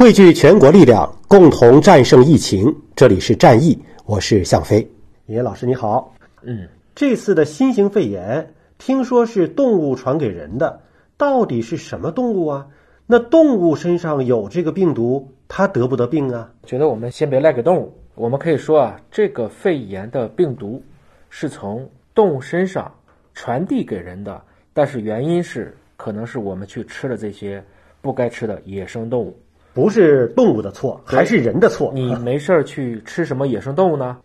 [0.00, 2.74] 汇聚全国力量，共同战胜疫情。
[2.96, 4.90] 这里是战役，我是向飞。
[5.26, 10.80] 野老师你好，嗯，这次的新型肺炎听说是动物传给人的，
[11.18, 12.68] 到底是什么动物啊？
[13.06, 16.50] 那动物身上有这个病毒，它得不得病啊？
[16.64, 20.82] 觉得我们先别赖给动物，我们可以说啊，这个肺炎的病毒
[21.28, 22.90] 是从动物身上
[23.34, 24.40] 传递给人的，
[24.72, 27.62] 但是原因是可能是我们去吃了这些
[28.00, 29.38] 不该吃的野生动物。
[29.72, 31.92] 不是动物的错，还是人的错？
[31.94, 34.18] 你没事儿去吃什么野生动物呢？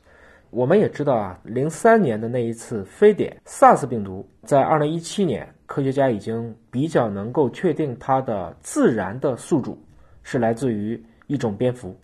[0.49, 9.77] 我们也知道啊，零三年的那一次非典 SARS 病毒，在二零一七年，科学家已经比较能够确定它的自然的宿主
[10.23, 11.95] 是来自于一种蝙蝠。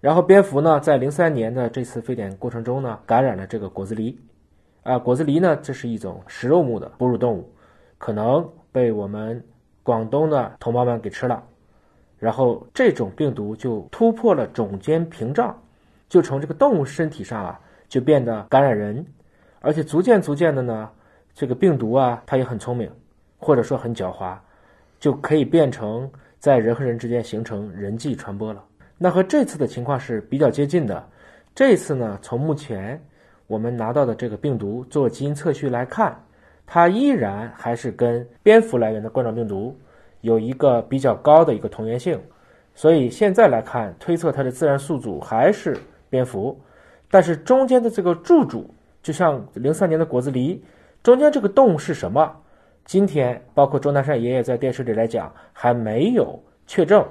[0.00, 4.14] 然后蝙蝠呢，在零三年的这次非典过程中呢，感染了这个果子狸。
[4.82, 7.52] 啊，果子狸呢，这是一种食肉目的哺乳动物，
[7.98, 9.44] 可能被我们
[9.82, 11.42] 广东的同胞们给吃了。
[12.18, 15.56] 然后这种病毒就突破了种间屏障，
[16.08, 19.04] 就从这个动物身体上啊，就变得感染人，
[19.60, 20.90] 而且逐渐逐渐的呢，
[21.32, 22.90] 这个病毒啊，它也很聪明，
[23.38, 24.36] 或者说很狡猾，
[24.98, 26.10] 就可以变成
[26.40, 28.64] 在人和人之间形成人际传播了。
[28.96, 31.08] 那和这次的情况是比较接近的。
[31.54, 33.00] 这次呢，从目前
[33.46, 36.20] 我们拿到的这个病毒做基因测序来看，
[36.66, 39.76] 它依然还是跟蝙蝠来源的冠状病毒。
[40.20, 42.20] 有一个比较高的一个同源性，
[42.74, 45.76] 所以现在来看，推测它的自然宿主还是
[46.10, 46.58] 蝙蝠，
[47.10, 48.68] 但是中间的这个柱主，
[49.02, 50.58] 就像零三年的果子狸，
[51.02, 52.36] 中间这个动物是什么？
[52.84, 57.06] 今天包括钟南山爷爷在电视里来讲，还没有确证。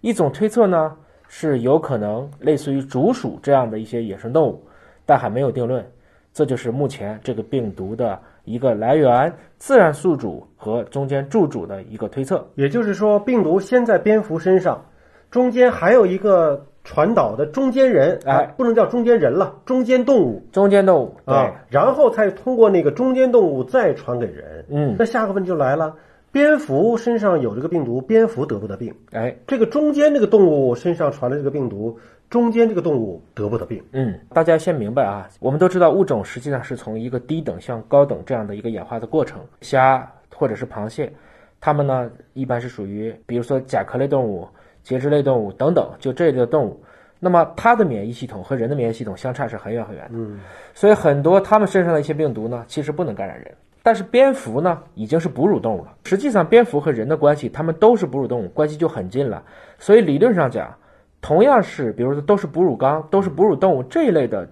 [0.00, 0.96] 一种推测呢，
[1.28, 4.62] 是有可能类似于竹鼠这样的一些野生动物，
[5.06, 5.84] 但还没有定论。
[6.32, 8.20] 这就是目前这个病毒的。
[8.44, 14.86] 一个来源、自然宿主和中间住主的一个推测，也就是说，病毒先在蝙蝠身上，
[15.30, 24.64] 中间还有一个传导的中间人，哎，不能叫中间人了，中间动物，中间动物啊，然后才通过那个中间动物再传给人。
[24.70, 25.94] 嗯，那下个问题就来了，
[26.32, 28.94] 蝙蝠身上有这个病毒，蝙蝠得不得病？
[29.12, 31.98] 哎，这个中间这个动物身上传的这个病毒。
[32.28, 33.82] 中间这个动物得不得病？
[33.90, 39.40] 嗯，大家先明白啊，我们都知道物种实际上是从一个低等向高等这样的一个演化的过程。
[39.60, 41.12] 虾或者是螃蟹，
[41.60, 44.46] 它们呢一般是属于，比如说甲壳类动物、
[44.84, 46.80] 节肢类动物等等，就这类的动物。
[47.18, 50.10] 那么它的免疫系统和人的免疫系统相差是很远很远的。
[50.12, 50.38] 嗯，
[50.72, 53.52] 所以很多它们身上的一些病毒呢，其实不能感染人。
[53.90, 55.92] 但是蝙蝠呢，已经是哺乳动物了。
[56.04, 59.42] 实际上，蝙蝠和人的关系，它们都是哺乳动物，关系就很近了。
[59.80, 60.72] 所以理论上讲。
[61.20, 64.48] 同样是，比如说都是哺乳纲，都是哺乳动物这一类的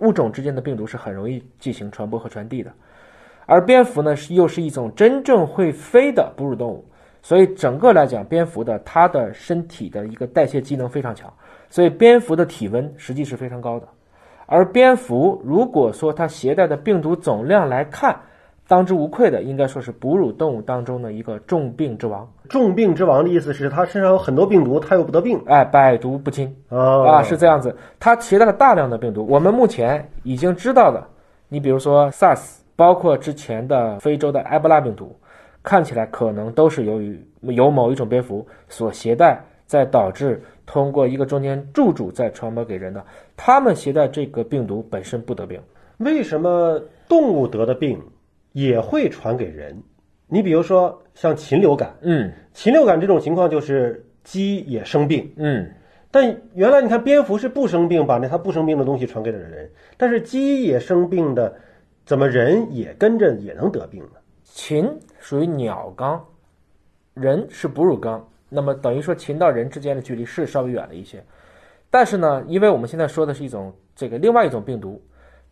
[0.00, 2.72] 物种之间的病毒是很容易进行传播和传递的。
[3.46, 6.84] 而蝙蝠呢，是又是一种真正会飞的哺乳动物，
[7.22, 11.32] 所以整个来讲，蝙蝠的它的身体的一个代谢机能非常强，
[11.70, 13.86] 所以蝙蝠的体温实际是非常高的。
[14.46, 18.20] 而蝙蝠如果说它携带的病毒总量来看，
[18.72, 22.26] 当之无愧的，应该说是哺乳动物当中的一个重病之王。
[22.48, 27.76] 重病之王的意思是，它身上有很多病毒，它又不得病，哎，百毒不侵啊，是这样子。
[28.00, 29.26] 它携带了大量的病毒。
[29.28, 31.06] 我们目前已经知道的，
[31.50, 35.14] 你比如说 SARS，包括之前的非洲的埃博拉病毒，
[35.62, 43.04] 看起来可能都是由于由某一种蝙蝠所携带，再导致通过一个中间宿主再传播给人的。
[43.36, 45.60] 他们携带这个病毒本身不得病，
[45.98, 48.00] 为什么动物得的病？
[48.52, 49.82] 也会传给人，
[50.28, 55.70] 你比如说像禽流感，嗯，禽流感这种情况就是鸡也生病，嗯，
[56.10, 61.54] 但原来你看蝙蝠是不生病，把那它不生病的东西传给了人，但是鸡也生病的，
[62.04, 64.20] 怎么人也跟着也能得病呢？
[64.44, 64.86] 禽
[65.18, 66.22] 属于鸟纲，
[67.14, 71.24] 人是哺乳纲，那么等于说禽到人之间的距离是稍微远了一些，
[71.90, 75.02] 但是呢，因为我们现在说的是一种这个另外一种病毒。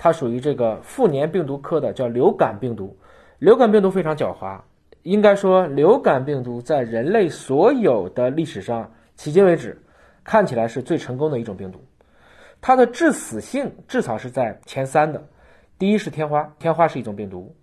[0.03, 2.97] 它属于这个副粘病毒科的，叫流感病毒。
[3.39, 4.63] 流感病毒非常狡猾，
[5.03, 9.83] 应该说，流感病毒在人类所有的历史上，迄今为止，
[10.25, 11.85] 看起来是最成功的一种病毒。
[12.63, 15.23] 它的致死性至少是在前三的。
[15.79, 17.55] 第一是天花，天花是一种病毒。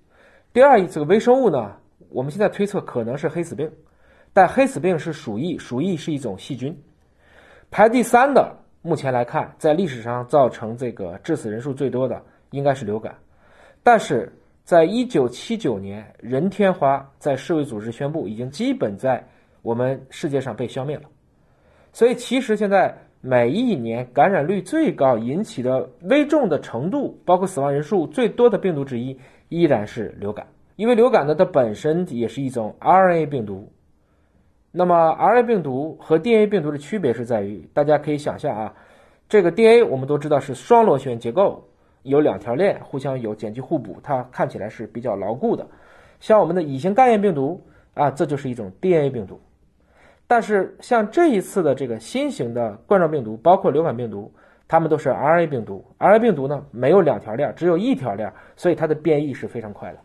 [0.54, 1.78] 第二，这个微生物呢，
[2.10, 3.72] 我们现在推测可能是黑死病，
[4.32, 6.80] 但黑死病是鼠疫，鼠疫是一种细菌。
[7.72, 8.58] 排第三的。
[8.88, 13.14] 目前来看，在历史上造成这个致死人数最多的应该是流感，
[13.84, 14.32] 但是
[14.64, 19.22] 在一九七九年，人天花在世卫组织宣布已经基本在
[19.62, 21.04] 我们世界上被消灭了。
[21.92, 29.20] 所以，其实现在每一年感染率最高、引起的危重的程度，包括死亡人数最多的病毒之一，
[29.50, 30.48] 依然是流感。
[30.78, 33.70] 因为流感呢，它本身也是一种 RNA 病毒。
[34.78, 38.76] 那么 RNA 病毒和 DNA 病毒的区别是在于，大家可以想象啊，
[39.28, 41.68] 这个 DNA 我们都知道是双螺旋结构，
[42.04, 45.66] 有两条链互相有碱基互补，它看起来是比较牢固的。
[46.20, 47.60] 像我们的乙型肝炎病毒
[47.96, 49.40] 啊，这就是一种 DNA 病毒。
[50.28, 54.32] 但是像这一次的这个新型的冠状病毒，包括流感病毒，
[54.68, 55.84] 它们都是 RNA 病毒。
[55.98, 59.98] RNA 病毒呢，没有两条链，只有一条链，所以它的变异是非常快的。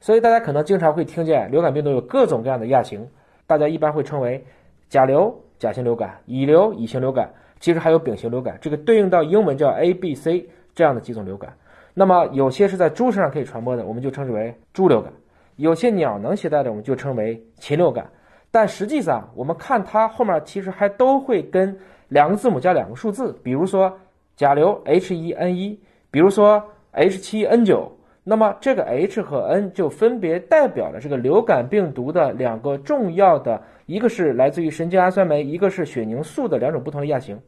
[0.00, 3.08] 所以大家可能经常会听见流感病毒有各种各样的亚型，
[3.46, 4.44] 大家一般会称为
[4.88, 11.54] 甲流甲型流感、乙流乙型流感，其实还有丙型流感，这个对应到英文叫 A、B、C 这样的几种流感。
[11.94, 15.10] 那么有些是在猪身上可以传播的，我们就称之为猪流感；
[15.56, 18.10] 有些鸟能携带的，我们就称为禽流感。
[18.50, 21.78] 但实际上，我们看它后面其实还都会跟
[22.08, 23.98] 两个字母加两个数字，比如说
[24.34, 25.78] 甲流 H1N1，
[26.10, 26.62] 比如说
[26.92, 27.95] H7N9。
[28.28, 37.38] 那么这个 H 和 N 就分别代表了这个流感病毒的两个重要的，一个是来自于神经氨酸酶，一个是血凝素的两种不同的亚型。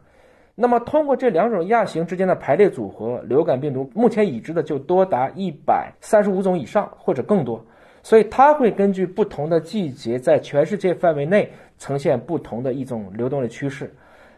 [0.54, 7.60] 那么通过这两种亚型之间的排列组合，流感病毒目前已知的就多达一百三十五种以上或者更多。
[8.04, 13.92] 所以它会根据不同的季节，在全世界范围内呈现不同的一种流动的趋势。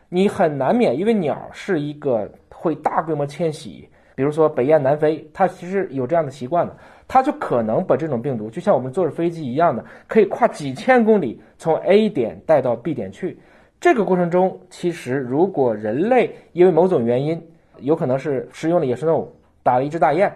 [0.08, 6.76] 你很难免，因为鸟是一个会大规模迁徙，比如说北雁南飞，它其实有这样的习惯的，
[7.08, 13.38] 它就可能把这种病毒，就像我们坐着飞机一样的，可以跨几千公里从 A 点带到 B 点去。
[13.80, 17.42] 这个过程中，其实如果人类因为某种原因，
[17.78, 20.30] 有可能是食用了野生动物，打了一只大雁，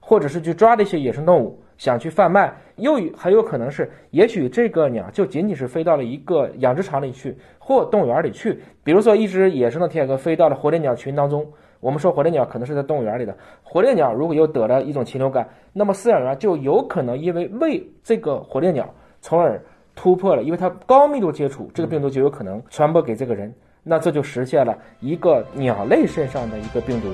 [0.00, 1.58] 或者是去抓了一些野生动物。
[1.78, 8.60] 想去贩卖，又很有可能是，也许这个鸟就仅仅是飞到了一个养殖场里去，或动物园里去。
[8.84, 11.50] 比如说，一只野生的天鹅飞到了火烈鸟群当中，
[11.80, 13.34] 我们说火烈鸟可能是在动物园里的。
[13.62, 18.88] 火烈鸟如果又得了一种禽流感，那么饲养员就有可能因为喂这个火烈鸟，
[19.20, 19.60] 从而
[19.94, 23.52] 突破了，因为它高密度接触，这个病毒就有可能传播给这个人。
[23.82, 27.08] 那这就实现了一个鸟类身上的一个病毒，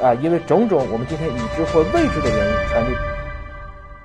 [0.00, 3.15] 啊，因为种种我们今天已知或未知的原因传递。